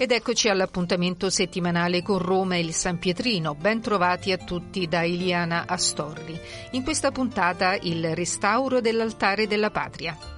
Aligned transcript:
Ed 0.00 0.12
eccoci 0.12 0.48
all'appuntamento 0.48 1.28
settimanale 1.28 2.02
con 2.02 2.18
Roma 2.18 2.54
e 2.54 2.60
il 2.60 2.72
San 2.72 3.00
Pietrino. 3.00 3.56
Ben 3.56 3.80
trovati 3.80 4.30
a 4.30 4.36
tutti 4.36 4.86
da 4.86 5.02
Iliana 5.02 5.64
Astorri. 5.66 6.38
In 6.70 6.84
questa 6.84 7.10
puntata 7.10 7.74
il 7.74 8.14
restauro 8.14 8.80
dell'altare 8.80 9.48
della 9.48 9.70
patria. 9.70 10.37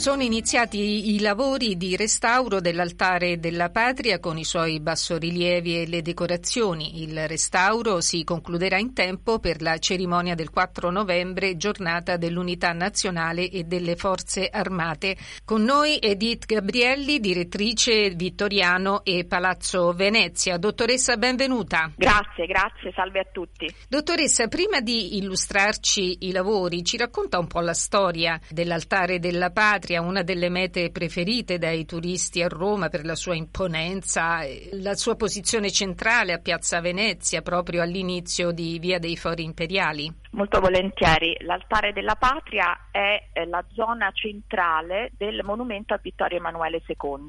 Sono 0.00 0.22
iniziati 0.22 1.14
i 1.14 1.20
lavori 1.20 1.76
di 1.76 1.94
restauro 1.94 2.62
dell'altare 2.62 3.38
della 3.38 3.68
patria 3.68 4.18
con 4.18 4.38
i 4.38 4.44
suoi 4.44 4.80
bassorilievi 4.80 5.82
e 5.82 5.86
le 5.86 6.00
decorazioni. 6.00 7.02
Il 7.02 7.28
restauro 7.28 8.00
si 8.00 8.24
concluderà 8.24 8.78
in 8.78 8.94
tempo 8.94 9.40
per 9.40 9.60
la 9.60 9.76
cerimonia 9.76 10.34
del 10.34 10.48
4 10.48 10.88
novembre, 10.88 11.58
giornata 11.58 12.16
dell'unità 12.16 12.72
nazionale 12.72 13.50
e 13.50 13.64
delle 13.64 13.94
forze 13.94 14.48
armate. 14.50 15.18
Con 15.44 15.64
noi 15.64 15.98
Edith 16.00 16.46
Gabrielli, 16.46 17.20
direttrice 17.20 18.08
Vittoriano 18.08 19.04
e 19.04 19.26
Palazzo 19.26 19.92
Venezia. 19.92 20.56
Dottoressa, 20.56 21.18
benvenuta. 21.18 21.92
Grazie, 21.94 22.46
grazie, 22.46 22.90
salve 22.94 23.20
a 23.20 23.26
tutti. 23.30 23.70
Dottoressa, 23.86 24.48
prima 24.48 24.80
di 24.80 25.18
illustrarci 25.18 26.24
i 26.26 26.32
lavori, 26.32 26.82
ci 26.84 26.96
racconta 26.96 27.38
un 27.38 27.48
po' 27.48 27.60
la 27.60 27.74
storia 27.74 28.40
dell'altare 28.48 29.18
della 29.18 29.50
patria 29.50 29.88
una 29.98 30.22
delle 30.22 30.48
mete 30.48 30.90
preferite 30.90 31.58
dai 31.58 31.84
turisti 31.84 32.42
a 32.42 32.48
Roma 32.48 32.88
per 32.88 33.04
la 33.04 33.14
sua 33.14 33.34
imponenza, 33.34 34.40
la 34.72 34.94
sua 34.94 35.16
posizione 35.16 35.70
centrale 35.70 36.32
a 36.32 36.38
Piazza 36.38 36.80
Venezia, 36.80 37.42
proprio 37.42 37.82
all'inizio 37.82 38.50
di 38.52 38.78
Via 38.78 38.98
dei 38.98 39.16
Fori 39.16 39.44
Imperiali. 39.44 40.19
Molto 40.32 40.60
volentieri. 40.60 41.36
L'altare 41.40 41.92
della 41.92 42.14
patria 42.14 42.86
è 42.92 43.20
la 43.46 43.64
zona 43.72 44.12
centrale 44.12 45.10
del 45.16 45.40
monumento 45.42 45.92
a 45.92 45.98
Vittorio 46.00 46.38
Emanuele 46.38 46.82
II, 46.86 47.28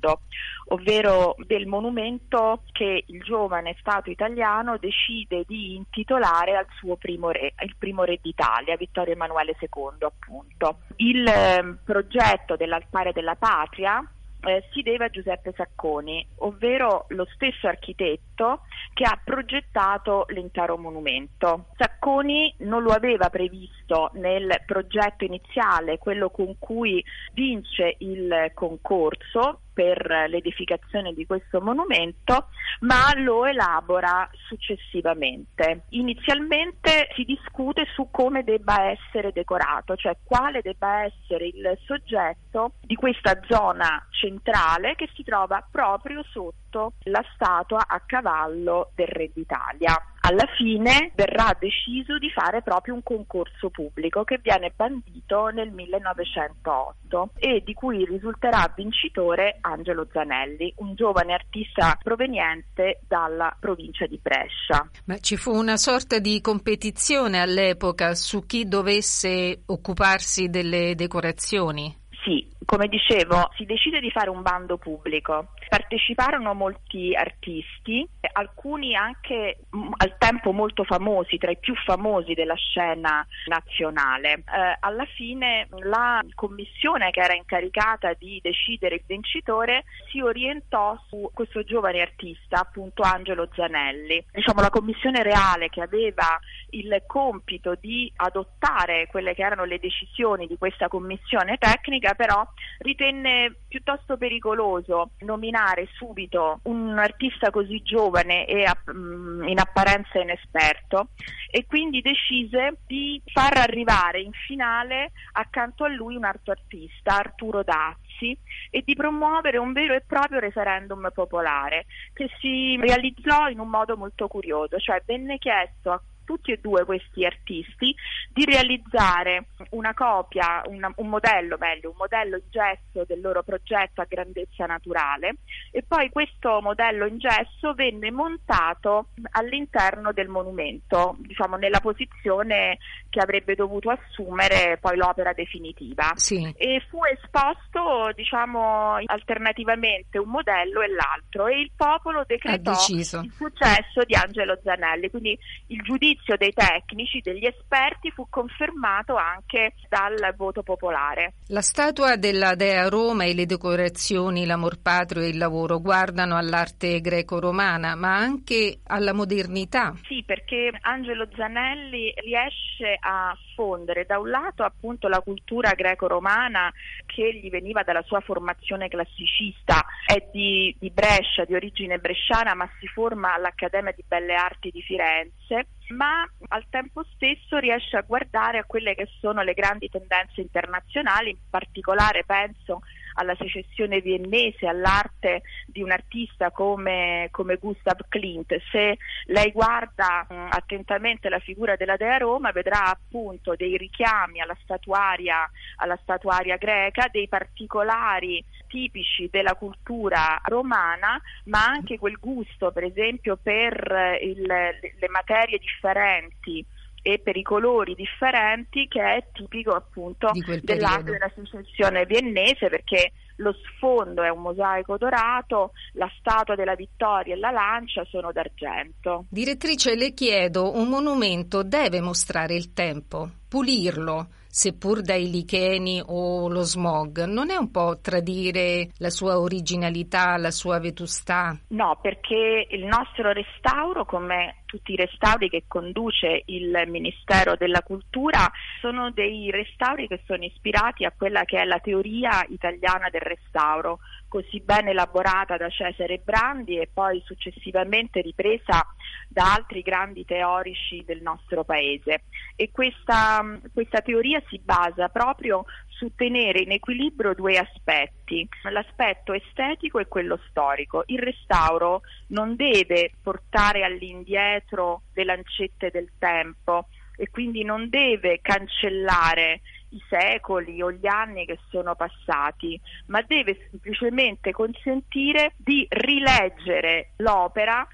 ovvero 0.68 1.34
del 1.40 1.66
monumento 1.66 2.62
che 2.72 3.04
il 3.08 3.24
giovane 3.24 3.76
Stato 3.80 4.12
italiano 4.12 4.78
decide 4.78 5.46
di 5.48 5.76
intitolare 5.76 6.56
al 6.56 6.68
suo 6.78 6.96
primo 6.96 7.32
re, 7.32 7.56
il 7.64 7.76
primo 7.76 8.04
re 8.04 8.20
d'Italia, 8.22 8.78
Vittorio 8.78 9.14
Emanuele 9.14 9.56
II, 9.60 9.98
appunto. 10.02 10.82
Il 10.98 11.26
eh, 11.26 11.78
progetto 11.84 12.56
dell'altare 12.56 13.14
della 13.14 13.36
patria 13.36 14.08
eh, 14.44 14.64
si 14.72 14.82
deve 14.82 15.06
a 15.06 15.10
Giuseppe 15.10 15.54
Sacconi, 15.56 16.26
ovvero 16.38 17.06
lo 17.10 17.28
stesso 17.34 17.68
architetto 17.68 18.62
che 18.94 19.04
ha 19.04 19.20
progettato 19.24 20.26
l'intero 20.30 20.78
monumento. 20.78 21.68
Sacconi 21.78 22.54
non 22.60 22.84
lo 22.84 22.92
aveva 22.92 23.30
previsto 23.30 24.10
nel 24.14 24.62
progetto 24.66 25.24
iniziale, 25.24 25.98
quello 25.98 26.30
con 26.30 26.58
cui 26.58 27.04
vince 27.34 27.96
il 28.00 28.52
concorso 28.54 29.62
per 29.74 30.26
l'edificazione 30.28 31.14
di 31.14 31.26
questo 31.26 31.62
monumento, 31.62 32.48
ma 32.82 33.12
lo 33.16 33.46
elabora 33.46 34.30
successivamente. 34.48 35.84
Inizialmente 35.90 37.08
si 37.16 37.24
discute 37.24 37.86
su 37.94 38.10
come 38.12 38.44
debba 38.44 38.90
essere 38.90 39.32
decorato, 39.32 39.96
cioè 39.96 40.18
quale 40.24 40.62
debba 40.62 41.04
essere 41.04 41.48
il 41.48 41.78
soggetto 41.86 42.74
di 42.82 42.96
questa 42.96 43.40
zona 43.48 44.06
centrale 44.10 44.96
che 44.96 45.10
si 45.14 45.24
trova 45.24 45.66
proprio 45.70 46.24
sotto 46.32 46.94
la 47.04 47.24
statua 47.34 47.86
a 47.88 48.02
cavallo 48.06 48.92
del 48.96 49.08
Re 49.08 49.32
d'Italia. 49.34 50.11
Alla 50.32 50.48
fine 50.56 51.12
verrà 51.14 51.54
deciso 51.60 52.18
di 52.18 52.30
fare 52.30 52.62
proprio 52.62 52.94
un 52.94 53.04
concorso 53.04 53.70
pubblico 53.70 54.24
che 54.24 54.40
viene 54.42 54.72
bandito 54.74 55.48
nel 55.48 55.72
1908 55.72 57.32
e 57.36 57.62
di 57.66 57.74
cui 57.74 58.06
risulterà 58.06 58.72
vincitore 58.74 59.58
Angelo 59.60 60.08
Zanelli, 60.10 60.74
un 60.78 60.96
giovane 60.96 61.34
artista 61.34 61.98
proveniente 62.02 63.02
dalla 63.10 63.54
provincia 63.60 64.06
di 64.06 64.18
Brescia. 64.22 64.90
Ma 65.08 65.18
ci 65.18 65.36
fu 65.36 65.52
una 65.52 65.76
sorta 65.76 66.20
di 66.20 66.40
competizione 66.40 67.42
all'epoca 67.42 68.16
su 68.16 68.46
chi 68.46 68.64
dovesse 68.64 69.64
occuparsi 69.66 70.50
delle 70.50 70.96
decorazioni? 70.96 72.01
Sì, 72.24 72.48
come 72.66 72.88
dicevo, 72.88 73.50
si 73.56 73.66
decide 73.66 74.00
di 74.00 74.12
fare 74.12 74.30
un 74.30 74.44
bando 74.44 74.78
pubblico. 74.78 75.54
Parteciparono 75.68 76.54
molti 76.54 77.16
artisti, 77.16 78.08
alcuni 78.34 78.96
anche 78.96 79.66
m- 79.72 79.90
al 79.98 80.16
tempo 80.20 80.52
molto 80.52 80.84
famosi, 80.84 81.38
tra 81.38 81.50
i 81.50 81.58
più 81.58 81.74
famosi 81.76 82.34
della 82.34 82.56
scena 82.56 83.26
nazionale. 83.48 84.34
Eh, 84.34 84.78
alla 84.80 85.06
fine 85.16 85.68
la 85.80 86.22
commissione 86.36 87.10
che 87.10 87.22
era 87.22 87.34
incaricata 87.34 88.14
di 88.14 88.40
decidere 88.44 88.96
il 88.96 89.04
vincitore 89.08 89.86
si 90.12 90.22
orientò 90.22 90.96
su 91.08 91.28
questo 91.34 91.64
giovane 91.64 92.02
artista, 92.02 92.60
appunto 92.60 93.02
Angelo 93.02 93.50
Zanelli. 93.56 94.24
Diciamo 94.32 94.62
la 94.62 94.70
commissione 94.70 95.24
reale 95.24 95.70
che 95.70 95.82
aveva 95.82 96.40
il 96.72 97.04
compito 97.08 97.76
di 97.80 98.12
adottare 98.18 99.08
quelle 99.08 99.34
che 99.34 99.44
erano 99.44 99.64
le 99.64 99.80
decisioni 99.80 100.48
di 100.48 100.58
questa 100.58 100.88
commissione 100.88 101.58
tecnica, 101.58 102.14
però 102.14 102.46
ritenne 102.80 103.56
piuttosto 103.68 104.18
pericoloso 104.18 105.12
nominare 105.20 105.88
subito 105.94 106.60
un 106.64 106.98
artista 106.98 107.50
così 107.50 107.82
giovane 107.82 108.46
e 108.46 108.66
in 108.94 109.60
apparenza 109.60 110.20
inesperto 110.20 111.10
e 111.50 111.66
quindi 111.66 112.02
decise 112.02 112.78
di 112.88 113.22
far 113.26 113.58
arrivare 113.58 114.22
in 114.22 114.32
finale 114.32 115.12
accanto 115.34 115.84
a 115.84 115.90
lui 115.90 116.16
un 116.16 116.24
altro 116.24 116.52
artista, 116.52 117.18
Arturo 117.18 117.64
Dazzi, 117.64 118.38
e 118.70 118.84
di 118.86 118.96
promuovere 118.96 119.58
un 119.58 119.74
vero 119.74 119.94
e 119.94 120.04
proprio 120.06 120.40
referendum 120.40 121.10
popolare 121.14 121.86
che 122.14 122.30
si 122.40 122.78
realizzò 122.80 123.50
in 123.50 123.60
un 123.60 123.68
modo 123.68 123.98
molto 123.98 124.28
curioso, 124.28 124.78
cioè 124.80 125.02
venne 125.06 125.38
chiesto 125.38 125.92
a 125.92 126.02
tutti 126.24 126.52
e 126.52 126.60
due 126.62 126.86
questi 126.86 127.26
artisti 127.26 127.96
di 128.34 128.46
realizzare 128.46 129.46
una 129.72 129.94
copia, 129.94 130.62
una, 130.66 130.92
un 130.96 131.08
modello 131.08 131.58
meglio, 131.60 131.90
un 131.90 131.96
modello 131.98 132.38
in 132.38 132.50
gesso 132.50 133.06
del 133.06 133.22
loro 133.22 133.44
progetto 133.44 134.02
a 134.02 134.06
grandezza 134.08 134.66
naturale. 134.66 135.36
E 135.72 135.84
poi 135.88 136.10
questo 136.10 136.62
modello 136.62 137.06
in 137.06 137.18
gesso 137.18 137.74
venne 137.74 138.12
montato 138.12 139.08
all'interno 139.32 140.12
del 140.12 140.28
monumento, 140.28 141.16
diciamo 141.20 141.56
nella 141.56 141.80
posizione 141.80 142.78
che 143.10 143.20
avrebbe 143.20 143.56
dovuto 143.56 143.90
assumere 143.90 144.78
poi 144.80 144.98
l'opera 144.98 145.34
definitiva. 145.34 146.12
Sì. 146.16 146.54
e 146.58 146.82
fu 146.90 147.00
esposto 147.04 148.12
diciamo 148.16 148.96
alternativamente 149.06 150.18
un 150.18 150.30
modello 150.30 150.82
e 150.82 150.88
l'altro. 150.88 151.48
E 151.48 151.60
il 151.60 151.72
popolo 151.76 152.24
decretò 152.26 152.72
il 152.72 153.04
successo 153.06 154.04
di 154.06 154.16
Angelo 154.16 154.60
Zanelli, 154.64 155.10
quindi 155.10 155.38
il 155.68 155.82
giudizio 155.82 156.21
dei 156.38 156.54
tecnici, 156.54 157.20
degli 157.22 157.46
esperti 157.46 158.12
fu 158.12 158.28
confermato 158.30 159.16
anche 159.16 159.74
dal 159.90 160.34
voto 160.36 160.64
popolare. 160.64 161.34
La 161.48 161.62
statua 161.62 162.16
della 162.16 162.56
Dea 162.56 162.88
Roma 162.88 163.26
e 163.26 163.34
le 163.34 163.46
decorazioni, 163.46 164.46
l'amor 164.46 164.82
patrio 164.82 165.24
e 165.24 165.30
il 165.30 165.38
lavoro 165.38 165.80
guardano 165.80 166.38
all'arte 166.38 167.02
greco-romana, 167.02 167.96
ma 167.96 168.16
anche 168.16 168.80
alla 168.88 169.14
modernità. 169.14 169.94
Sì, 170.08 170.24
perché 170.26 170.72
Angelo 170.82 171.28
Zanelli 171.36 172.14
riesce 172.18 172.98
a 173.00 173.36
fondere 173.56 174.06
da 174.06 174.20
un 174.20 174.30
lato 174.30 174.64
appunto 174.64 175.08
la 175.08 175.20
cultura 175.20 175.72
greco-romana 175.72 176.72
che 177.06 177.34
gli 177.34 177.50
veniva 177.50 177.84
dalla 177.84 178.02
sua 178.04 178.20
formazione 178.22 178.88
classicista, 178.88 179.84
è 180.06 180.28
di, 180.32 180.76
di 180.80 180.90
Brescia, 180.90 181.46
di 181.46 181.54
origine 181.54 181.98
bresciana, 181.98 182.54
ma 182.56 182.70
si 182.80 182.88
forma 182.88 183.34
all'Accademia 183.34 183.92
di 183.92 184.04
Belle 184.08 184.36
Arti 184.36 184.70
di 184.72 184.82
Firenze 184.82 185.68
ma 185.92 186.28
al 186.50 186.66
tempo 186.70 187.04
stesso 187.14 187.58
riesce 187.58 187.98
a 187.98 188.04
guardare 188.06 188.58
a 188.58 188.66
quelle 188.66 188.96
che 188.96 189.08
sono 189.20 189.42
le 189.42 189.54
grandi 189.54 189.90
tendenze 189.90 190.42
internazionali, 190.42 191.32
in 191.32 191.38
particolare 191.50 192.24
penso 192.26 192.82
alla 193.16 193.36
secessione 193.36 194.00
viennese, 194.00 194.68
all'arte 194.68 195.42
di 195.66 195.82
un 195.82 195.92
artista 195.92 196.52
come, 196.52 197.28
come 197.32 197.58
Gustav 197.58 198.00
Klimt. 198.08 198.56
Se 198.72 198.98
lei 199.26 199.52
guarda 199.52 200.26
mh, 200.28 200.48
attentamente 200.52 201.30
la 201.30 201.40
figura 201.40 201.76
della 201.76 201.98
Dea 201.98 202.18
Roma 202.18 202.52
vedrà 202.52 202.86
appunto 202.86 203.56
dei 203.56 203.78
richiami 203.78 204.42
alla 204.42 204.58
statuaria, 204.64 205.50
alla 205.78 205.98
statuaria 206.02 206.58
greca, 206.58 207.10
dei 207.12 207.28
particolari 207.28 208.44
tipici 208.72 209.28
della 209.30 209.56
cultura 209.56 210.40
romana, 210.46 211.22
ma 211.46 211.66
anche 211.66 212.00
quel 212.00 212.18
gusto 212.18 212.72
per 212.72 212.86
esempio 212.86 213.38
per 213.42 214.18
il, 214.22 214.42
le 214.42 215.10
materie 215.10 215.60
differenti 215.60 216.66
e 217.04 217.20
per 217.20 217.36
i 217.36 217.42
colori 217.42 217.96
differenti 217.96 218.88
che 218.88 219.02
è 219.02 219.28
tipico 219.34 219.72
appunto 219.72 220.30
dell'arte 220.62 221.12
della 221.12 221.32
secessione 221.36 222.06
viennese 222.06 222.70
perché 222.70 223.12
lo 223.38 223.54
sfondo 223.54 224.22
è 224.22 224.30
un 224.30 224.42
mosaico 224.42 224.98
dorato, 224.98 225.72
la 225.94 226.10
statua 226.20 226.56
della 226.56 226.76
vittoria 226.76 227.34
e 227.34 227.38
la 227.38 227.50
lancia 227.50 228.06
sono 228.06 228.32
d'argento. 228.32 229.26
Direttrice, 229.30 229.96
le 229.96 230.14
chiedo, 230.14 230.78
un 230.78 230.88
monumento 230.88 231.64
deve 231.64 232.02
mostrare 232.02 232.54
il 232.54 232.72
tempo, 232.72 233.30
pulirlo, 233.50 234.28
seppur 234.52 235.02
dai 235.02 235.30
licheni 235.30 236.02
o 236.06 236.50
lo 236.50 236.62
smog, 236.62 237.24
non 237.24 237.50
è 237.50 237.56
un 237.56 237.72
po' 237.72 238.00
tradire 238.02 238.90
la 238.98 239.10
sua 239.10 239.40
originalità, 239.40 240.36
la 240.36 240.52
sua 240.52 240.78
vetustà? 240.80 241.58
No, 241.70 241.98
perché 242.02 242.68
il 242.70 242.86
nostro 242.86 243.32
restauro, 243.32 244.04
come 244.06 244.61
tutti 244.72 244.94
i 244.94 244.96
restauri 244.96 245.50
che 245.50 245.66
conduce 245.68 246.44
il 246.46 246.84
Ministero 246.88 247.58
della 247.58 247.82
Cultura 247.82 248.50
sono 248.80 249.12
dei 249.12 249.52
restauri 249.52 250.08
che 250.08 250.22
sono 250.26 250.46
ispirati 250.46 251.04
a 251.04 251.12
quella 251.12 251.44
che 251.44 251.60
è 251.60 251.66
la 251.66 251.80
teoria 251.80 252.46
italiana 252.48 253.10
del 253.10 253.20
restauro, 253.20 254.00
così 254.30 254.62
ben 254.62 254.88
elaborata 254.88 255.58
da 255.58 255.68
Cesare 255.68 256.22
Brandi 256.24 256.78
e 256.78 256.88
poi 256.92 257.22
successivamente 257.26 258.22
ripresa 258.22 258.88
da 259.28 259.54
altri 259.56 259.82
grandi 259.82 260.24
teorici 260.24 261.04
del 261.06 261.22
nostro 261.22 261.66
paese. 261.66 262.24
E 262.56 262.72
questa, 262.72 263.44
questa 263.74 264.00
teoria 264.00 264.42
si 264.48 264.58
basa 264.64 265.10
proprio 265.10 265.66
su 266.02 266.16
tenere 266.16 266.62
in 266.62 266.72
equilibrio 266.72 267.36
due 267.36 267.60
aspetti, 267.60 268.48
l'aspetto 268.72 269.34
estetico 269.34 270.00
e 270.00 270.08
quello 270.08 270.40
storico. 270.50 271.04
Il 271.06 271.20
restauro 271.20 272.02
non 272.30 272.56
deve 272.56 273.12
portare 273.22 273.84
all'indietro 273.84 275.04
le 275.14 275.24
lancette 275.24 275.92
del 275.92 276.10
tempo 276.18 276.88
e 277.16 277.30
quindi 277.30 277.64
non 277.64 277.88
deve 277.88 278.40
cancellare 278.42 279.62
i 279.92 280.02
secoli 280.10 280.82
o 280.82 280.92
gli 280.92 281.08
anni 281.08 281.46
che 281.46 281.60
sono 281.70 281.96
passati, 281.96 282.80
ma 283.08 283.22
deve 283.22 283.68
semplicemente 283.70 284.52
consentire 284.52 285.54
di 285.58 285.86
rileggere 285.90 287.12
l'opera 287.18 287.88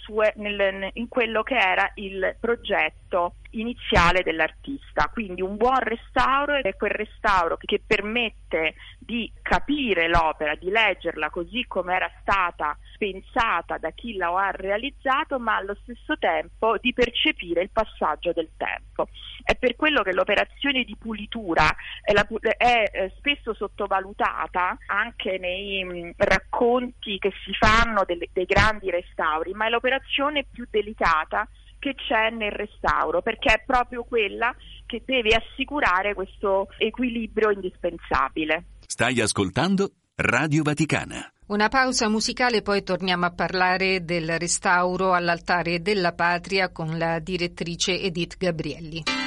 sue, 0.00 0.32
nel, 0.36 0.90
in 0.94 1.08
quello 1.08 1.42
che 1.42 1.56
era 1.56 1.90
il 1.94 2.36
progetto 2.38 3.36
iniziale 3.50 4.22
dell'artista. 4.22 5.08
Quindi 5.12 5.42
un 5.42 5.56
buon 5.56 5.78
restauro 5.80 6.54
è 6.54 6.74
quel 6.76 6.90
restauro 6.90 7.56
che 7.56 7.82
permette 7.84 8.74
di 8.98 9.30
capire 9.42 10.08
l'opera, 10.08 10.54
di 10.54 10.70
leggerla 10.70 11.30
così 11.30 11.64
come 11.66 11.94
era 11.94 12.10
stata 12.20 12.76
pensata 13.02 13.78
da 13.78 13.90
chi 13.90 14.14
la 14.14 14.28
ha 14.28 14.52
realizzato, 14.52 15.40
ma 15.40 15.56
allo 15.56 15.76
stesso 15.82 16.16
tempo 16.18 16.76
di 16.80 16.92
percepire 16.92 17.62
il 17.62 17.70
passaggio 17.72 18.30
del 18.32 18.50
tempo. 18.56 19.08
È 19.42 19.56
per 19.56 19.74
quello 19.74 20.02
che 20.02 20.12
l'operazione 20.12 20.84
di 20.84 20.94
pulitura 20.96 21.66
è, 22.00 22.12
la, 22.12 22.24
è 22.56 22.90
eh, 22.92 23.12
spesso 23.16 23.54
sottovalutata 23.54 24.78
anche 24.86 25.36
nei 25.38 25.84
mm, 25.84 26.10
racconti 26.16 27.18
che 27.18 27.32
si 27.44 27.52
fanno 27.58 28.04
delle, 28.06 28.28
dei 28.32 28.44
grandi 28.44 28.88
restauri, 28.88 29.52
ma 29.52 29.66
è 29.66 29.68
l'operazione 29.68 30.46
più 30.48 30.64
delicata 30.70 31.48
che 31.80 31.96
c'è 31.96 32.30
nel 32.30 32.52
restauro, 32.52 33.20
perché 33.20 33.54
è 33.54 33.62
proprio 33.66 34.04
quella 34.04 34.54
che 34.86 35.02
deve 35.04 35.34
assicurare 35.34 36.14
questo 36.14 36.68
equilibrio 36.78 37.50
indispensabile. 37.50 38.66
Stai 38.86 39.20
ascoltando 39.20 39.90
Radio 40.14 40.62
Vaticana. 40.62 41.32
Una 41.52 41.68
pausa 41.68 42.08
musicale, 42.08 42.62
poi 42.62 42.82
torniamo 42.82 43.26
a 43.26 43.30
parlare 43.30 44.06
del 44.06 44.38
restauro 44.38 45.12
all'altare 45.12 45.82
della 45.82 46.14
patria 46.14 46.70
con 46.70 46.96
la 46.96 47.18
direttrice 47.18 48.00
Edith 48.00 48.36
Gabrielli. 48.38 49.21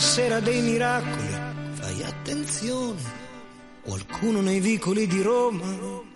Sera 0.00 0.40
dei 0.40 0.60
miracoli, 0.62 1.28
fai 1.72 2.02
attenzione, 2.02 3.00
qualcuno 3.82 4.40
nei 4.40 4.60
vicoli 4.60 5.06
di 5.06 5.20
Roma 5.22 6.08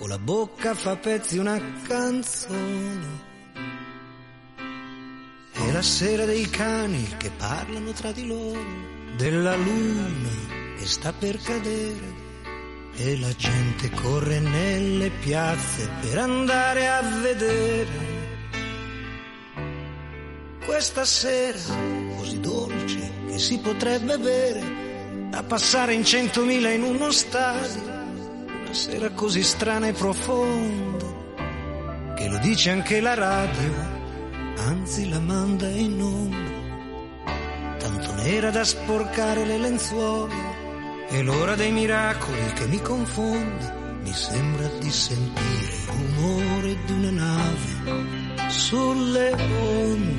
con 0.00 0.08
la 0.08 0.18
bocca 0.18 0.74
fa 0.74 0.96
pezzi 0.96 1.36
una 1.36 1.60
canzone. 1.86 3.28
È 5.52 5.72
la 5.72 5.82
sera 5.82 6.24
dei 6.24 6.48
cani 6.48 7.06
che 7.18 7.30
parlano 7.36 7.92
tra 7.92 8.10
di 8.10 8.26
loro, 8.26 8.64
della 9.16 9.54
luna 9.56 10.28
che 10.78 10.86
sta 10.86 11.12
per 11.12 11.38
cadere 11.42 12.28
e 12.94 13.18
la 13.18 13.34
gente 13.36 13.90
corre 13.90 14.40
nelle 14.40 15.10
piazze 15.10 15.88
per 16.00 16.18
andare 16.18 16.88
a 16.88 17.02
vedere. 17.20 18.18
Questa 20.64 21.04
sera 21.04 21.58
così 22.16 22.40
dolce 22.40 23.19
che 23.30 23.38
si 23.38 23.58
potrebbe 23.58 24.18
bere 24.18 24.60
da 25.30 25.44
passare 25.44 25.94
in 25.94 26.04
centomila 26.04 26.68
in 26.70 26.82
uno 26.82 27.12
stadio, 27.12 27.82
una 27.82 28.72
sera 28.74 29.10
così 29.10 29.44
strana 29.44 29.86
e 29.86 29.92
profonda 29.92 31.06
che 32.16 32.28
lo 32.28 32.38
dice 32.38 32.70
anche 32.70 33.00
la 33.00 33.14
radio, 33.14 33.72
anzi 34.56 35.08
la 35.08 35.20
manda 35.20 35.68
in 35.68 36.02
onda, 36.02 37.76
tanto 37.78 38.12
nera 38.14 38.50
da 38.50 38.64
sporcare 38.64 39.44
le 39.44 39.58
lenzuola, 39.58 40.34
è 41.08 41.22
l'ora 41.22 41.54
dei 41.54 41.70
miracoli 41.70 42.52
che 42.54 42.66
mi 42.66 42.82
confonde, 42.82 43.98
mi 44.02 44.12
sembra 44.12 44.66
di 44.80 44.90
sentire 44.90 45.76
il 45.76 45.86
rumore 45.86 46.76
di 46.84 46.92
una 46.92 47.10
nave 47.10 48.50
sulle 48.50 49.32
onde 49.32 50.09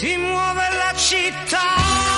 si 0.00 0.16
muove 0.16 0.62
la 0.78 0.94
città. 0.96 2.09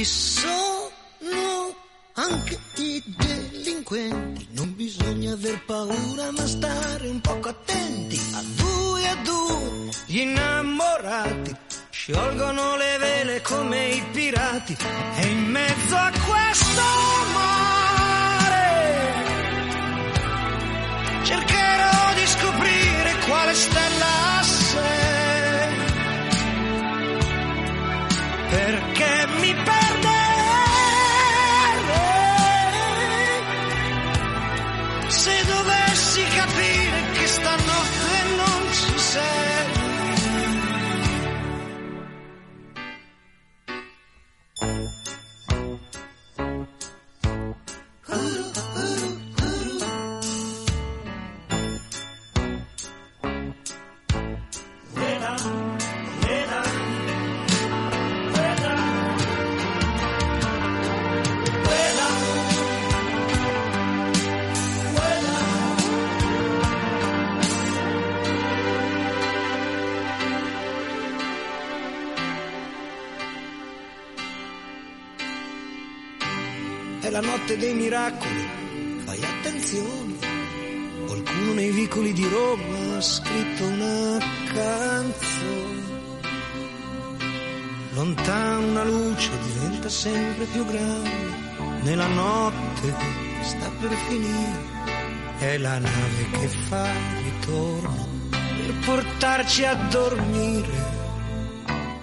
Ci 0.00 0.06
sono 0.06 1.76
anche 2.14 2.58
i 2.76 3.02
delinquenti, 3.04 4.48
non 4.52 4.74
bisogna 4.74 5.34
aver 5.34 5.62
paura 5.66 6.30
ma 6.30 6.46
stare 6.46 7.06
un 7.06 7.20
poco 7.20 7.50
attenti. 7.50 8.18
A 8.32 8.42
due 8.56 9.08
a 9.08 9.14
due 9.16 9.90
gli 10.06 10.20
innamorati 10.20 11.54
sciolgono 11.90 12.76
le 12.76 12.96
vele 12.96 13.42
come 13.42 13.88
i 13.88 14.02
pirati. 14.10 14.74
E 15.16 15.26
in 15.26 15.44
mezzo 15.50 15.96
a 15.96 16.10
questo 16.26 16.82
mare 17.34 18.68
cercherò 21.24 22.14
di 22.14 22.26
scoprire 22.26 23.18
quale 23.26 23.54
stella 23.54 23.99
la 77.20 77.26
notte 77.26 77.56
dei 77.58 77.74
miracoli, 77.74 78.48
fai 79.04 79.22
attenzione. 79.22 80.16
Qualcuno 81.06 81.52
nei 81.52 81.70
vicoli 81.70 82.12
di 82.12 82.26
Roma 82.26 82.96
ha 82.96 83.00
scritto 83.00 83.66
una 83.66 84.18
canzone. 84.54 85.88
Lontano 87.92 88.66
una 88.66 88.84
luce 88.84 89.30
diventa 89.42 89.88
sempre 89.88 90.44
più 90.46 90.64
grande, 90.64 91.82
nella 91.82 92.06
notte 92.06 92.94
sta 93.42 93.70
per 93.80 93.90
finire. 94.08 94.78
È 95.38 95.58
la 95.58 95.78
nave 95.78 96.30
che 96.30 96.48
fa 96.48 96.90
ritorno 97.22 98.08
per 98.30 98.74
portarci 98.84 99.64
a 99.64 99.74
dormire. 99.74 100.98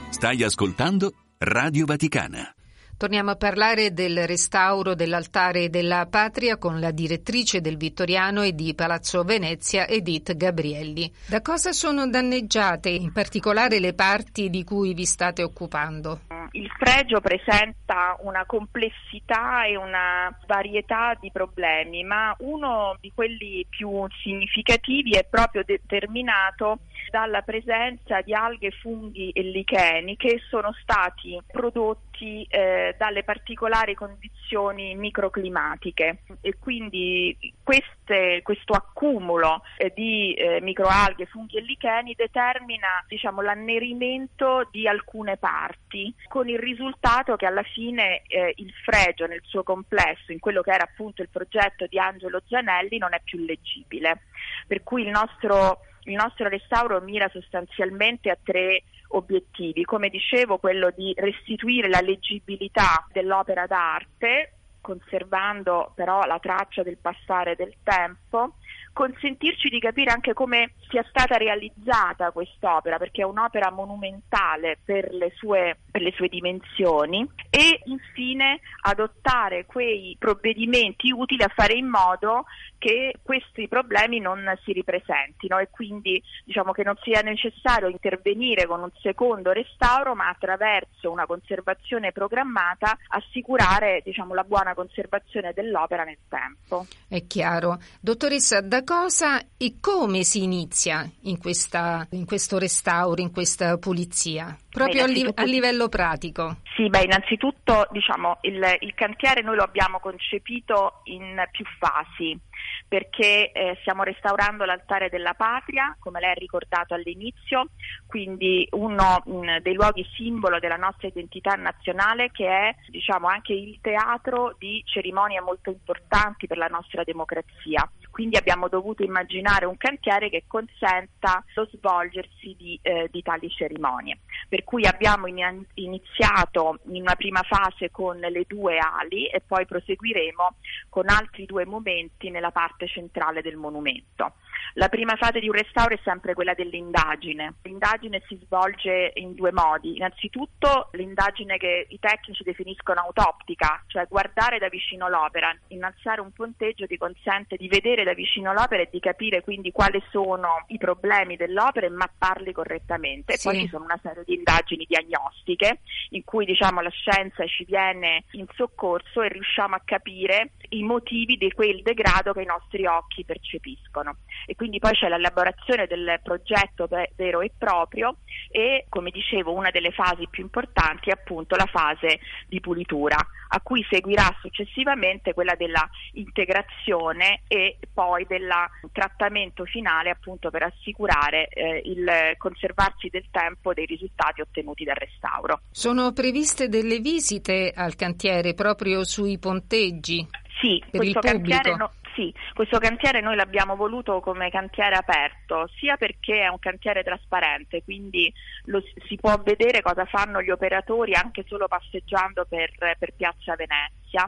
Stai 0.09 0.43
ascoltando 0.43 1.11
Radio 1.39 1.85
Vaticana. 1.85 2.56
Torniamo 2.97 3.29
a 3.29 3.35
parlare 3.35 3.93
del 3.93 4.25
restauro 4.25 4.95
dell'altare 4.95 5.69
della 5.69 6.07
patria 6.09 6.57
con 6.57 6.79
la 6.79 6.89
direttrice 6.89 7.61
del 7.61 7.77
Vittoriano 7.77 8.41
e 8.41 8.55
di 8.55 8.73
Palazzo 8.73 9.21
Venezia, 9.21 9.85
Edith 9.85 10.35
Gabrielli. 10.35 11.13
Da 11.27 11.43
cosa 11.43 11.73
sono 11.73 12.07
danneggiate 12.07 12.89
in 12.89 13.11
particolare 13.13 13.79
le 13.79 13.93
parti 13.93 14.49
di 14.49 14.63
cui 14.63 14.95
vi 14.95 15.05
state 15.05 15.43
occupando? 15.43 16.21
Il 16.53 16.71
fregio 16.75 17.21
presenta 17.21 18.17
una 18.21 18.45
complessità 18.47 19.65
e 19.67 19.77
una 19.77 20.35
varietà 20.47 21.15
di 21.19 21.29
problemi, 21.31 22.03
ma 22.03 22.35
uno 22.39 22.97
di 22.99 23.11
quelli 23.13 23.63
più 23.69 24.07
significativi 24.23 25.11
è 25.11 25.23
proprio 25.23 25.61
determinato 25.63 26.79
dalla 27.09 27.41
presenza 27.41 28.21
di 28.21 28.33
alghe, 28.33 28.71
funghi 28.71 29.31
e 29.31 29.41
licheni 29.41 30.15
che 30.15 30.41
sono 30.49 30.73
stati 30.81 31.39
prodotti 31.45 32.45
eh, 32.49 32.95
dalle 32.97 33.23
particolari 33.23 33.93
condizioni 33.93 34.95
microclimatiche 34.95 36.19
e 36.41 36.57
quindi 36.59 37.37
queste, 37.63 38.41
questo 38.43 38.73
accumulo 38.73 39.61
eh, 39.77 39.91
di 39.95 40.33
eh, 40.33 40.61
microalghe, 40.61 41.25
funghi 41.25 41.57
e 41.57 41.61
licheni 41.61 42.13
determina 42.15 43.03
diciamo, 43.07 43.41
l'annerimento 43.41 44.67
di 44.71 44.87
alcune 44.87 45.37
parti 45.37 46.13
con 46.27 46.47
il 46.49 46.59
risultato 46.59 47.35
che 47.35 47.45
alla 47.45 47.63
fine 47.63 48.21
eh, 48.27 48.53
il 48.57 48.71
fregio 48.83 49.25
nel 49.25 49.41
suo 49.43 49.63
complesso, 49.63 50.31
in 50.31 50.39
quello 50.39 50.61
che 50.61 50.71
era 50.71 50.83
appunto 50.83 51.21
il 51.21 51.29
progetto 51.29 51.85
di 51.87 51.99
Angelo 51.99 52.41
Zanelli, 52.47 52.97
non 52.97 53.13
è 53.13 53.21
più 53.23 53.39
leggibile. 53.39 54.21
Per 54.67 54.83
cui 54.83 55.03
il 55.03 55.09
nostro 55.09 55.81
il 56.07 56.15
nostro 56.15 56.47
restauro 56.47 56.99
mira 57.01 57.29
sostanzialmente 57.29 58.29
a 58.29 58.37
tre 58.41 58.83
obiettivi, 59.09 59.83
come 59.83 60.09
dicevo 60.09 60.57
quello 60.57 60.91
di 60.95 61.13
restituire 61.17 61.87
la 61.87 62.01
leggibilità 62.01 63.05
dell'opera 63.11 63.65
d'arte, 63.65 64.53
conservando 64.81 65.91
però 65.95 66.25
la 66.25 66.39
traccia 66.39 66.83
del 66.83 66.97
passare 66.97 67.55
del 67.55 67.73
tempo, 67.83 68.55
consentirci 68.93 69.69
di 69.69 69.79
capire 69.79 70.11
anche 70.11 70.33
come 70.33 70.73
sia 70.89 71.05
stata 71.09 71.37
realizzata 71.37 72.31
quest'opera, 72.31 72.97
perché 72.97 73.21
è 73.21 73.25
un'opera 73.25 73.71
monumentale 73.71 74.77
per 74.83 75.11
le 75.11 75.31
sue, 75.35 75.77
per 75.91 76.01
le 76.01 76.13
sue 76.15 76.27
dimensioni, 76.27 77.29
e 77.49 77.81
infine 77.85 78.59
adottare 78.81 79.65
quei 79.65 80.15
provvedimenti 80.17 81.11
utili 81.11 81.43
a 81.43 81.51
fare 81.53 81.73
in 81.73 81.87
modo 81.87 82.45
che 82.77 83.15
questi 83.23 83.67
problemi 83.67 84.19
non 84.19 84.43
si 84.63 84.71
ripresentino 84.71 85.57
e 85.57 85.69
quindi 85.69 86.21
diciamo 86.45 86.71
che 86.71 86.83
non 86.83 86.95
sia 87.01 87.21
necessario 87.21 87.87
intervenire 87.87 88.65
con 88.67 88.81
un 88.81 88.91
secondo 89.01 89.51
restauro, 89.51 90.15
ma 90.15 90.29
attraverso 90.29 91.11
una 91.11 91.25
conservazione 91.25 92.11
programmata 92.11 92.97
assicurare 93.09 94.01
diciamo, 94.03 94.33
la 94.33 94.43
buona 94.43 94.73
conservazione 94.73 95.53
dell'opera 95.53 96.03
nel 96.03 96.19
tempo. 96.29 96.85
È 97.07 97.25
chiaro. 97.25 97.79
Dottoressa, 97.99 98.61
da 98.61 98.83
cosa 98.83 99.41
e 99.57 99.77
come 99.81 100.23
si 100.23 100.43
inizia 100.43 100.76
in, 101.21 101.39
questa, 101.39 102.05
in 102.11 102.25
questo 102.25 102.57
restauro, 102.57 103.21
in 103.21 103.31
questa 103.31 103.77
pulizia? 103.77 104.55
Proprio 104.69 105.03
a, 105.03 105.07
li- 105.07 105.29
a, 105.33 105.43
livello 105.43 105.89
pratico. 105.89 106.57
Sì, 106.75 106.87
beh, 106.87 107.03
innanzitutto 107.03 107.87
diciamo, 107.91 108.37
il, 108.41 108.63
il 108.81 108.93
cantiere 108.93 109.41
noi 109.41 109.55
lo 109.55 109.63
abbiamo 109.63 109.99
concepito 109.99 111.01
in 111.05 111.43
più 111.51 111.65
fasi 111.79 112.39
perché 112.87 113.51
eh, 113.51 113.77
stiamo 113.81 114.03
restaurando 114.03 114.63
l'altare 114.63 115.09
della 115.09 115.33
patria, 115.33 115.95
come 115.99 116.19
lei 116.19 116.31
ha 116.31 116.33
ricordato 116.33 116.93
all'inizio, 116.93 117.69
quindi 118.05 118.67
uno 118.71 119.21
mh, 119.25 119.59
dei 119.61 119.73
luoghi 119.73 120.05
simbolo 120.15 120.59
della 120.59 120.77
nostra 120.77 121.07
identità 121.07 121.55
nazionale 121.55 122.31
che 122.31 122.47
è 122.47 122.75
diciamo, 122.87 123.27
anche 123.27 123.53
il 123.53 123.79
teatro 123.81 124.55
di 124.57 124.81
cerimonie 124.85 125.41
molto 125.41 125.69
importanti 125.69 126.47
per 126.47 126.57
la 126.57 126.67
nostra 126.67 127.03
democrazia. 127.03 127.89
Quindi 128.17 128.35
abbiamo 128.35 128.67
dovuto 128.67 129.03
immaginare 129.03 129.67
un 129.67 129.77
cantiere 129.77 130.31
che 130.31 130.45
consenta 130.47 131.43
lo 131.53 131.69
svolgersi 131.71 132.55
di, 132.57 132.79
eh, 132.81 133.09
di 133.11 133.21
tali 133.21 133.47
cerimonie. 133.47 134.21
Per 134.49 134.63
cui 134.63 134.87
abbiamo 134.87 135.27
in, 135.27 135.63
iniziato 135.75 136.79
in 136.85 137.03
una 137.03 137.15
prima 137.15 137.43
fase 137.43 137.91
con 137.91 138.17
le 138.17 138.43
due 138.47 138.79
ali 138.79 139.27
e 139.27 139.43
poi 139.45 139.67
proseguiremo 139.67 140.55
con 140.89 141.09
altri 141.09 141.45
due 141.45 141.67
momenti 141.67 142.31
nella 142.31 142.49
parte 142.49 142.87
centrale 142.87 143.43
del 143.43 143.55
monumento. 143.55 144.33
La 144.73 144.89
prima 144.89 145.15
fase 145.15 145.39
di 145.39 145.47
un 145.47 145.55
restauro 145.55 145.95
è 145.95 145.99
sempre 146.03 146.33
quella 146.33 146.53
dell'indagine. 146.53 147.55
L'indagine 147.63 148.21
si 148.27 148.39
svolge 148.43 149.11
in 149.15 149.33
due 149.33 149.51
modi. 149.51 149.95
Innanzitutto 149.95 150.89
l'indagine 150.91 151.57
che 151.57 151.87
i 151.89 151.99
tecnici 151.99 152.43
definiscono 152.43 153.01
autoptica, 153.01 153.83
cioè 153.87 154.05
guardare 154.07 154.59
da 154.59 154.69
vicino 154.69 155.09
l'opera. 155.09 155.55
Innalzare 155.69 156.21
un 156.21 156.31
ponteggio 156.31 156.85
ti 156.85 156.97
consente 156.97 157.55
di 157.57 157.67
vedere 157.67 158.03
da 158.03 158.13
vicino 158.13 158.53
l'opera 158.53 158.83
e 158.83 158.89
di 158.91 158.99
capire 158.99 159.41
quindi 159.41 159.71
quali 159.71 160.01
sono 160.11 160.65
i 160.67 160.77
problemi 160.77 161.35
dell'opera 161.35 161.85
e 161.85 161.89
mapparli 161.89 162.51
correttamente. 162.51 163.37
Sì. 163.37 163.47
poi 163.47 163.59
ci 163.61 163.67
sono 163.67 163.85
una 163.85 163.99
serie 164.01 164.23
di 164.25 164.35
indagini 164.35 164.85
diagnostiche 164.87 165.79
in 166.09 166.23
cui 166.23 166.45
diciamo, 166.45 166.81
la 166.81 166.89
scienza 166.89 167.45
ci 167.45 167.63
viene 167.65 168.23
in 168.31 168.45
soccorso 168.55 169.21
e 169.21 169.29
riusciamo 169.29 169.75
a 169.75 169.81
capire 169.83 170.51
i 170.69 170.83
motivi 170.83 171.37
di 171.37 171.51
quel 171.51 171.81
degrado 171.81 172.33
che 172.33 172.41
i 172.41 172.45
nostri 172.45 172.85
occhi 172.85 173.23
percepiscono. 173.23 174.17
E 174.49 174.55
quindi 174.55 174.79
poi 174.79 174.93
c'è 174.93 175.09
l'elaborazione 175.09 175.87
del 175.87 176.21
progetto 176.23 176.87
vero 177.15 177.41
e 177.41 177.51
proprio 177.57 178.19
e 178.49 178.85
come 178.87 179.11
dicevo 179.11 179.51
una 179.51 179.71
delle 179.71 179.91
fasi 179.91 180.25
più 180.29 180.43
importanti 180.43 181.09
è 181.09 181.13
appunto 181.13 181.57
la 181.57 181.65
fase 181.65 182.21
di 182.47 182.61
pulitura 182.61 183.17
a 183.49 183.59
cui 183.61 183.85
seguirà 183.89 184.33
successivamente 184.39 185.33
quella 185.33 185.55
della 185.55 185.85
integrazione 186.13 187.41
e 187.47 187.77
poi 187.93 188.25
del 188.25 188.49
trattamento 188.93 189.65
finale 189.65 190.11
appunto 190.11 190.49
per 190.49 190.63
assicurare 190.63 191.49
eh, 191.49 191.81
il 191.83 192.09
conservarsi 192.37 193.09
del 193.09 193.25
tempo 193.29 193.73
dei 193.73 193.85
risultati 193.85 194.39
ottenuti 194.39 194.85
dal 194.85 194.95
restauro. 194.95 195.59
Sono 195.71 196.13
previste 196.13 196.69
delle 196.69 196.99
visite 196.99 197.73
al 197.75 197.95
cantiere 197.95 198.53
proprio 198.53 199.03
sui 199.03 199.37
ponteggi? 199.37 200.25
Sì, 200.59 200.81
per 200.89 201.01
questo 201.01 201.19
cantiere 201.19 201.75
no, 201.75 201.91
sì, 202.17 202.33
questo 202.55 202.79
cantiere 202.79 203.21
noi 203.21 203.35
l'abbiamo 203.35 203.75
voluto 203.75 204.19
come 204.21 204.49
cantiere 204.49 204.95
aperto, 204.95 205.69
sia 205.77 205.97
perché 205.97 206.41
è 206.41 206.47
un 206.47 206.57
cantiere 206.57 207.03
trasparente, 207.03 207.83
quindi 207.83 208.33
lo, 208.65 208.81
si 209.07 209.15
può 209.17 209.39
vedere 209.43 209.83
cosa 209.83 210.03
fanno 210.05 210.41
gli 210.41 210.49
operatori 210.49 211.13
anche 211.13 211.45
solo 211.47 211.67
passeggiando 211.67 212.45
per, 212.49 212.71
per 212.97 213.13
Piazza 213.15 213.53
Venezia, 213.55 214.27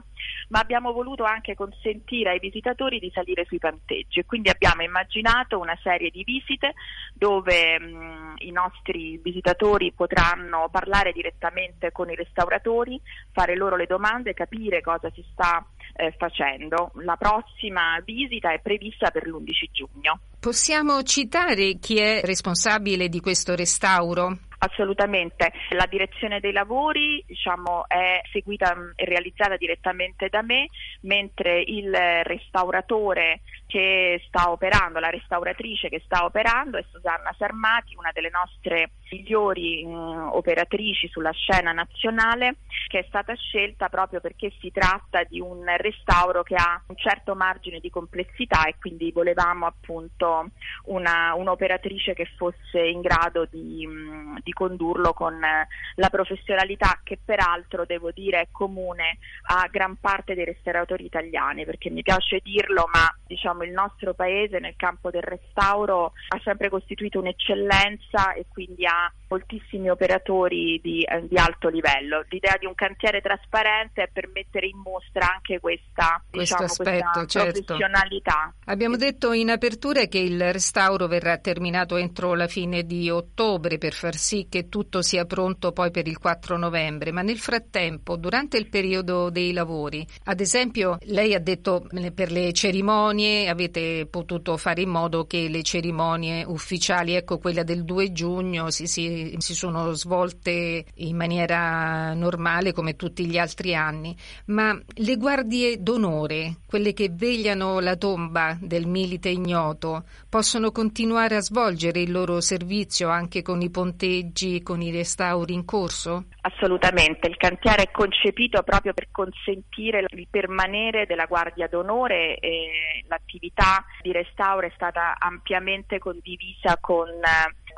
ma 0.49 0.59
abbiamo 0.59 0.91
voluto 0.91 1.23
anche 1.23 1.55
consentire 1.55 2.29
ai 2.29 2.39
visitatori 2.39 2.99
di 2.99 3.09
salire 3.11 3.45
sui 3.45 3.57
panteggi. 3.57 4.19
E 4.19 4.25
quindi 4.25 4.49
abbiamo 4.49 4.83
immaginato 4.83 5.57
una 5.57 5.77
serie 5.81 6.11
di 6.11 6.23
visite 6.23 6.73
dove 7.13 7.79
mh, 7.79 8.35
i 8.37 8.51
nostri 8.51 9.17
visitatori 9.17 9.93
potranno 9.93 10.69
parlare 10.69 11.11
direttamente 11.11 11.91
con 11.91 12.11
i 12.11 12.15
restauratori, 12.15 13.01
fare 13.31 13.55
loro 13.55 13.75
le 13.75 13.87
domande, 13.87 14.35
capire 14.35 14.81
cosa 14.81 15.09
si 15.09 15.25
sta 15.31 15.65
eh, 15.99 16.15
facendo. 16.17 16.91
La 17.03 17.17
prossima 17.17 18.01
visita 18.05 18.53
è 18.53 18.59
prevista 18.61 19.11
per 19.11 19.27
l'11 19.27 19.71
giugno. 19.71 20.19
Possiamo 20.39 21.03
citare 21.03 21.77
chi 21.79 21.97
è 21.97 22.21
responsabile 22.23 23.09
di 23.09 23.19
questo 23.19 23.55
restauro? 23.55 24.37
Assolutamente, 24.61 25.53
la 25.69 25.85
direzione 25.85 26.41
dei 26.41 26.51
lavori 26.51 27.23
diciamo, 27.25 27.87
è 27.87 28.21
seguita 28.31 28.75
e 28.95 29.05
realizzata 29.05 29.55
direttamente 29.55 30.27
da 30.27 30.41
me, 30.41 30.67
mentre 31.01 31.61
il 31.61 31.89
restauratore 32.23 33.39
che 33.67 34.21
sta 34.27 34.51
operando, 34.51 34.99
la 34.99 35.09
restauratrice 35.09 35.87
che 35.87 36.01
sta 36.03 36.25
operando 36.25 36.77
è 36.77 36.83
Susanna 36.91 37.33
Sarmati, 37.37 37.95
una 37.95 38.11
delle 38.11 38.31
nostre 38.31 38.91
migliori 39.11 39.85
mh, 39.85 40.29
operatrici 40.33 41.07
sulla 41.07 41.31
scena 41.31 41.71
nazionale 41.71 42.57
che 42.87 42.99
è 42.99 43.05
stata 43.07 43.33
scelta 43.35 43.87
proprio 43.89 44.19
perché 44.19 44.51
si 44.59 44.71
tratta 44.71 45.23
di 45.23 45.39
un 45.39 45.63
restauro 45.77 46.43
che 46.43 46.55
ha 46.55 46.81
un 46.87 46.95
certo 46.95 47.35
margine 47.35 47.79
di 47.79 47.89
complessità 47.89 48.65
e 48.65 48.75
quindi 48.79 49.11
volevamo 49.11 49.65
appunto 49.65 50.49
una, 50.85 51.33
un'operatrice 51.35 52.13
che 52.13 52.25
fosse 52.35 52.79
in 52.79 53.01
grado 53.01 53.45
di, 53.49 53.85
mh, 53.85 54.39
di 54.49 54.53
condurlo 54.53 55.13
con 55.13 55.39
la 55.39 56.09
professionalità 56.09 56.99
che 57.03 57.19
peraltro 57.23 57.85
devo 57.85 58.09
dire 58.11 58.41
è 58.41 58.47
comune 58.51 59.19
a 59.53 59.67
gran 59.69 59.97
parte 59.97 60.33
dei 60.33 60.45
restauratori 60.45 61.05
italiani 61.05 61.65
perché 61.65 61.91
mi 61.91 62.01
piace 62.01 62.39
dirlo 62.43 62.89
ma 62.91 63.07
diciamo 63.27 63.63
il 63.63 63.71
nostro 63.71 64.15
paese 64.15 64.59
nel 64.59 64.73
campo 64.75 65.11
del 65.11 65.21
restauro 65.21 66.13
ha 66.29 66.41
sempre 66.43 66.69
costituito 66.69 67.19
un'eccellenza 67.19 68.33
e 68.33 68.45
quindi 68.49 68.85
ha 68.85 69.11
moltissimi 69.29 69.89
operatori 69.89 70.79
di, 70.81 71.03
eh, 71.03 71.27
di, 71.27 71.37
alto 71.37 71.69
livello. 71.69 72.25
L'idea 72.29 72.57
di 72.59 72.65
un 72.65 72.75
cantiere 72.75 73.21
trasparente 73.21 74.03
è 74.03 74.09
per 74.11 74.29
mettere 74.33 74.65
in 74.67 74.77
mostra 74.77 75.31
anche 75.33 75.59
questa, 75.59 76.21
diciamo, 76.29 76.65
aspetto, 76.65 76.89
questa 76.89 77.25
certo. 77.25 77.63
professionalità. 77.63 78.53
Abbiamo 78.65 78.97
detto 78.97 79.31
in 79.31 79.51
apertura 79.51 80.05
che 80.05 80.17
il 80.17 80.51
restauro 80.51 81.07
verrà 81.07 81.37
terminato 81.37 81.95
entro 81.95 82.33
la 82.33 82.47
fine 82.47 82.83
di 82.83 83.09
ottobre 83.09 83.77
per 83.77 83.93
far 83.93 84.15
sì 84.15 84.47
che 84.49 84.67
tutto 84.67 85.01
sia 85.01 85.25
pronto 85.25 85.71
poi 85.71 85.91
per 85.91 86.07
il 86.07 86.17
4 86.17 86.57
novembre, 86.57 87.11
ma 87.11 87.21
nel 87.21 87.37
frattempo, 87.37 88.15
durante 88.15 88.57
il 88.57 88.67
periodo 88.67 89.29
dei 89.29 89.53
lavori, 89.53 90.05
ad 90.25 90.39
esempio, 90.39 90.97
lei 91.01 91.35
ha 91.35 91.39
detto 91.39 91.85
per 92.13 92.31
le 92.31 92.51
cerimonie 92.53 93.47
avete 93.47 94.07
potuto 94.07 94.57
fare 94.57 94.81
in 94.81 94.89
modo 94.89 95.25
che 95.25 95.47
le 95.49 95.61
cerimonie 95.61 96.43
ufficiali, 96.43 97.13
ecco 97.13 97.37
quella 97.37 97.63
del 97.63 97.83
2 97.83 98.11
giugno, 98.11 98.71
si, 98.71 98.87
si 98.87 99.18
si, 99.37 99.53
sono 99.53 99.93
svolte 99.93 100.85
in 100.95 101.15
maniera 101.15 102.13
normale 102.13 102.73
come 102.73 102.95
tutti 102.95 103.25
gli 103.25 103.37
altri 103.37 103.75
anni, 103.75 104.15
ma 104.45 104.77
le 104.95 105.15
guardie 105.17 105.81
d'onore, 105.81 106.57
quelle 106.65 106.93
che 106.93 107.09
vegliano 107.11 107.79
la 107.79 107.95
tomba 107.95 108.57
del 108.59 108.87
milite 108.87 109.29
ignoto, 109.29 110.03
possono 110.29 110.71
continuare 110.71 111.35
a 111.35 111.41
svolgere 111.41 112.01
il 112.01 112.11
loro 112.11 112.41
servizio 112.41 113.09
anche 113.09 113.41
con 113.41 113.61
i 113.61 113.69
ponteggi, 113.69 114.61
con 114.61 114.81
i 114.81 114.91
restauri 114.91 115.53
in 115.53 115.65
corso? 115.65 116.25
Assolutamente, 116.41 117.27
il 117.27 117.37
cantiere 117.37 117.83
è 117.83 117.91
concepito 117.91 118.63
proprio 118.63 118.93
per 118.93 119.09
consentire 119.11 120.05
il 120.09 120.27
permanere 120.29 121.05
della 121.05 121.25
Guardia 121.25 121.67
d'Onore 121.67 122.37
e 122.37 123.03
l'attività 123.07 123.83
di 124.01 124.11
restauro 124.11 124.67
è 124.67 124.71
stata 124.75 125.15
ampiamente 125.17 125.99
condivisa 125.99 126.77
con 126.79 127.07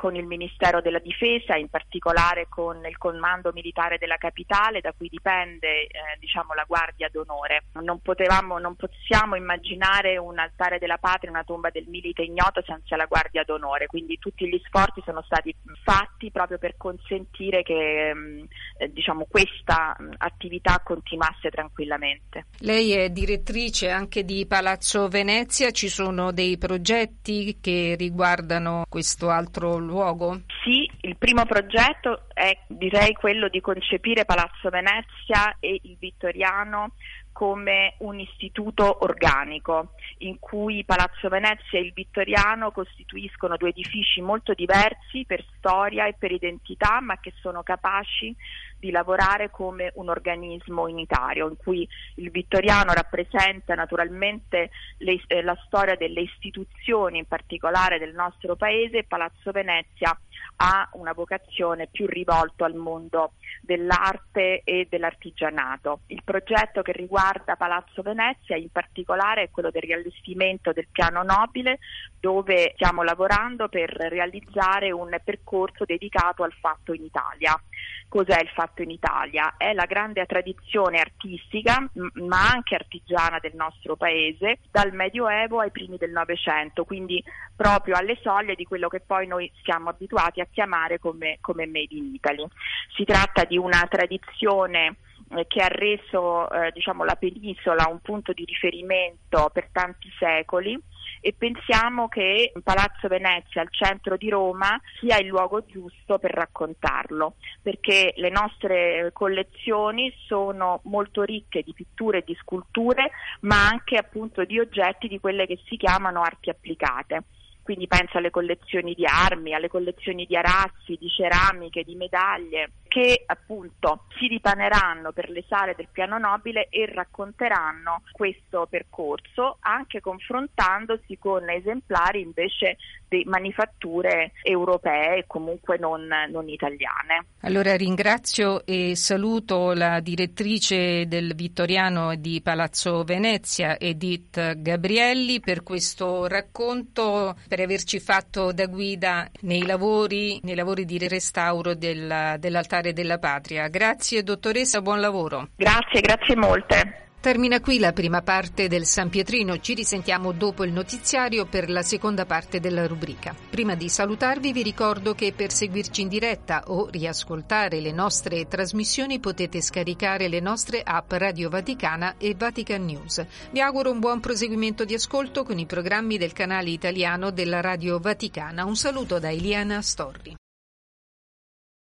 con 0.02 0.16
il 0.16 0.26
Ministero 0.26 0.80
della 0.80 0.98
Difesa, 0.98 1.54
in 1.54 1.68
particolare 1.68 2.46
con 2.48 2.84
il 2.84 2.98
Comando 2.98 3.52
Militare 3.54 3.98
della 3.98 4.16
Capitale, 4.16 4.80
da 4.80 4.92
cui 4.92 5.08
dipende 5.08 5.82
eh, 5.84 5.88
diciamo, 6.18 6.54
la 6.54 6.64
Guardia 6.66 7.08
d'Onore. 7.08 7.66
Non, 7.74 8.00
potevamo, 8.00 8.58
non 8.58 8.74
possiamo 8.74 9.36
immaginare 9.36 10.18
un 10.18 10.40
altare 10.40 10.80
della 10.80 10.98
patria, 10.98 11.30
una 11.30 11.44
tomba 11.44 11.70
del 11.70 11.86
milite 11.86 12.22
ignoto 12.22 12.64
senza 12.66 12.96
la 12.96 13.06
Guardia 13.06 13.44
d'Onore, 13.44 13.86
quindi 13.86 14.18
tutti 14.18 14.48
gli 14.48 14.60
sforzi 14.64 15.00
sono 15.04 15.22
stati 15.22 15.54
fatti 15.84 16.32
proprio 16.32 16.58
per 16.58 16.74
consentire 16.76 17.62
che 17.62 18.12
mm, 18.12 18.42
eh, 18.78 18.92
diciamo, 18.92 19.26
questa 19.30 19.96
mm, 20.02 20.14
attività 20.16 20.80
continuasse 20.82 21.48
tranquillamente. 21.48 22.46
Lei 22.58 22.90
è 22.90 23.10
direttrice 23.10 23.88
anche 23.88 24.24
di 24.24 24.46
Palazzo 24.46 25.06
Venezia, 25.06 25.70
ci 25.70 25.88
sono 25.88 26.32
dei 26.32 26.58
progetti 26.58 27.58
che 27.60 27.94
riguardano 27.96 28.84
questo 28.88 29.30
altro 29.30 29.90
luogo? 29.92 30.40
Sì, 30.64 30.90
il 31.02 31.16
primo 31.16 31.44
progetto 31.44 32.24
è 32.32 32.56
direi 32.66 33.12
quello 33.12 33.48
di 33.48 33.60
concepire 33.60 34.24
Palazzo 34.24 34.70
Venezia 34.70 35.56
e 35.60 35.78
il 35.82 35.96
Vittoriano 35.98 36.94
come 37.32 37.94
un 37.98 38.20
istituto 38.20 39.04
organico 39.04 39.94
in 40.18 40.38
cui 40.38 40.84
Palazzo 40.84 41.28
Venezia 41.28 41.78
e 41.78 41.82
il 41.82 41.92
Vittoriano 41.92 42.70
costituiscono 42.70 43.56
due 43.56 43.70
edifici 43.70 44.20
molto 44.20 44.52
diversi 44.52 45.24
per 45.26 45.44
storia 45.56 46.06
e 46.06 46.14
per 46.16 46.30
identità, 46.30 47.00
ma 47.00 47.18
che 47.18 47.32
sono 47.40 47.62
capaci 47.62 48.34
di 48.78 48.90
lavorare 48.90 49.50
come 49.50 49.92
un 49.94 50.08
organismo 50.08 50.82
unitario, 50.82 51.48
in 51.48 51.56
cui 51.56 51.88
il 52.16 52.30
Vittoriano 52.30 52.92
rappresenta 52.92 53.74
naturalmente 53.74 54.70
le, 54.98 55.20
eh, 55.28 55.42
la 55.42 55.56
storia 55.66 55.94
delle 55.94 56.22
istituzioni, 56.22 57.18
in 57.18 57.26
particolare 57.26 57.98
del 57.98 58.12
nostro 58.12 58.56
paese, 58.56 58.98
e 58.98 59.04
Palazzo 59.04 59.52
Venezia 59.52 60.18
ha 60.56 60.88
una 60.94 61.12
vocazione 61.12 61.86
più 61.86 62.06
rivolta 62.06 62.64
al 62.64 62.74
mondo 62.74 63.34
dell'arte 63.60 64.62
e 64.64 64.86
dell'artigianato. 64.88 66.00
Il 66.06 66.22
progetto 66.24 66.82
che 66.82 66.92
riguarda 66.92 67.56
Palazzo 67.56 68.02
Venezia 68.02 68.56
in 68.56 68.70
particolare 68.70 69.42
è 69.42 69.50
quello 69.50 69.70
del 69.70 69.82
riallestimento 69.82 70.72
del 70.72 70.88
piano 70.90 71.22
nobile 71.22 71.78
dove 72.18 72.72
stiamo 72.74 73.02
lavorando 73.02 73.68
per 73.68 73.90
realizzare 73.90 74.90
un 74.92 75.16
percorso 75.24 75.84
dedicato 75.84 76.42
al 76.42 76.52
fatto 76.52 76.92
in 76.92 77.04
Italia. 77.04 77.60
Cos'è 78.08 78.40
il 78.40 78.48
fatto 78.48 78.82
in 78.82 78.90
Italia? 78.90 79.54
È 79.56 79.72
la 79.72 79.86
grande 79.86 80.24
tradizione 80.26 81.00
artistica 81.00 81.90
ma 82.14 82.50
anche 82.50 82.74
artigiana 82.74 83.38
del 83.38 83.54
nostro 83.54 83.96
paese 83.96 84.58
dal 84.70 84.92
Medioevo 84.92 85.60
ai 85.60 85.70
primi 85.70 85.96
del 85.96 86.10
Novecento, 86.10 86.84
quindi 86.84 87.22
proprio 87.56 87.96
alle 87.96 88.18
soglie 88.22 88.54
di 88.54 88.64
quello 88.64 88.88
che 88.88 89.00
poi 89.00 89.26
noi 89.26 89.50
siamo 89.62 89.88
abituati 89.88 90.40
a 90.40 90.48
chiamare 90.50 90.98
come, 90.98 91.38
come 91.40 91.66
Made 91.66 91.94
in 91.94 92.14
Italy. 92.14 92.46
Si 92.94 93.04
tratta 93.04 93.41
di 93.44 93.56
una 93.56 93.86
tradizione 93.88 94.96
eh, 95.34 95.46
che 95.46 95.62
ha 95.62 95.68
reso 95.68 96.50
eh, 96.50 96.70
diciamo, 96.72 97.04
la 97.04 97.14
penisola 97.14 97.88
un 97.88 98.00
punto 98.00 98.32
di 98.32 98.44
riferimento 98.44 99.50
per 99.52 99.68
tanti 99.72 100.10
secoli. 100.18 100.78
E 101.24 101.34
pensiamo 101.38 102.08
che 102.08 102.52
Palazzo 102.64 103.06
Venezia 103.06 103.60
al 103.60 103.68
centro 103.70 104.16
di 104.16 104.28
Roma 104.28 104.78
sia 104.98 105.18
il 105.18 105.28
luogo 105.28 105.64
giusto 105.64 106.18
per 106.18 106.32
raccontarlo, 106.32 107.34
perché 107.62 108.12
le 108.16 108.28
nostre 108.28 109.10
collezioni 109.12 110.12
sono 110.26 110.80
molto 110.84 111.22
ricche 111.22 111.62
di 111.62 111.72
pitture 111.74 112.18
e 112.18 112.24
di 112.26 112.36
sculture, 112.40 113.12
ma 113.42 113.68
anche 113.68 113.96
appunto 113.96 114.44
di 114.44 114.58
oggetti 114.58 115.06
di 115.06 115.20
quelle 115.20 115.46
che 115.46 115.60
si 115.66 115.76
chiamano 115.76 116.22
arti 116.22 116.50
applicate. 116.50 117.22
Quindi 117.62 117.86
penso 117.86 118.18
alle 118.18 118.30
collezioni 118.30 118.92
di 118.92 119.06
armi, 119.06 119.54
alle 119.54 119.68
collezioni 119.68 120.26
di 120.26 120.36
arazzi, 120.36 120.96
di 120.98 121.08
ceramiche, 121.08 121.84
di 121.84 121.94
medaglie, 121.94 122.72
che 122.92 123.22
appunto 123.24 124.04
si 124.18 124.26
ripaneranno 124.26 125.12
per 125.12 125.30
le 125.30 125.42
sale 125.48 125.72
del 125.74 125.88
piano 125.90 126.18
nobile 126.18 126.68
e 126.68 126.84
racconteranno 126.84 128.02
questo 128.12 128.66
percorso 128.68 129.56
anche 129.60 130.00
confrontandosi 130.00 131.16
con 131.16 131.48
esemplari 131.48 132.20
invece 132.20 132.76
di 133.08 133.24
manifatture 133.24 134.32
europee 134.42 135.16
e 135.16 135.24
comunque 135.26 135.78
non, 135.78 136.06
non 136.30 136.50
italiane. 136.50 137.24
Allora 137.40 137.76
ringrazio 137.76 138.64
e 138.66 138.94
saluto 138.94 139.72
la 139.72 140.00
direttrice 140.00 141.08
del 141.08 141.34
Vittoriano 141.34 142.14
di 142.16 142.42
Palazzo 142.42 143.04
Venezia, 143.04 143.78
Edith 143.78 144.56
Gabrielli, 144.56 145.40
per 145.40 145.62
questo 145.62 146.26
racconto 146.26 147.36
per 147.48 147.60
averci 147.60 148.00
fatto 148.00 148.52
da 148.52 148.66
guida 148.66 149.28
nei 149.40 149.64
lavori, 149.64 150.40
nei 150.42 150.54
lavori 150.54 150.84
di 150.84 150.98
restauro 151.08 151.74
del, 151.74 152.36
dell'altare 152.38 152.81
della 152.90 153.18
patria. 153.18 153.68
Grazie 153.68 154.24
dottoressa, 154.24 154.82
buon 154.82 154.98
lavoro. 154.98 155.50
Grazie, 155.54 156.00
grazie 156.00 156.34
molte. 156.34 157.02
Termina 157.22 157.60
qui 157.60 157.78
la 157.78 157.92
prima 157.92 158.20
parte 158.20 158.66
del 158.66 158.84
San 158.84 159.08
Pietrino, 159.08 159.60
ci 159.60 159.74
risentiamo 159.74 160.32
dopo 160.32 160.64
il 160.64 160.72
notiziario 160.72 161.46
per 161.46 161.70
la 161.70 161.82
seconda 161.82 162.26
parte 162.26 162.58
della 162.58 162.84
rubrica. 162.88 163.32
Prima 163.48 163.76
di 163.76 163.88
salutarvi 163.88 164.52
vi 164.52 164.64
ricordo 164.64 165.14
che 165.14 165.32
per 165.32 165.52
seguirci 165.52 166.00
in 166.00 166.08
diretta 166.08 166.64
o 166.66 166.88
riascoltare 166.90 167.78
le 167.78 167.92
nostre 167.92 168.48
trasmissioni 168.48 169.20
potete 169.20 169.60
scaricare 169.60 170.26
le 170.26 170.40
nostre 170.40 170.82
app 170.82 171.12
Radio 171.12 171.48
Vaticana 171.48 172.16
e 172.18 172.34
Vatican 172.36 172.84
News. 172.84 173.24
Vi 173.52 173.60
auguro 173.60 173.92
un 173.92 174.00
buon 174.00 174.18
proseguimento 174.18 174.84
di 174.84 174.94
ascolto 174.94 175.44
con 175.44 175.60
i 175.60 175.64
programmi 175.64 176.18
del 176.18 176.32
canale 176.32 176.70
italiano 176.70 177.30
della 177.30 177.60
Radio 177.60 178.00
Vaticana. 178.00 178.64
Un 178.64 178.74
saluto 178.74 179.20
da 179.20 179.30
Eliana 179.30 179.80
Storri. 179.80 180.34